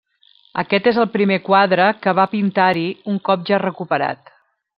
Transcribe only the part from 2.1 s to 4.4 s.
va pintar-hi un cop ja recuperat.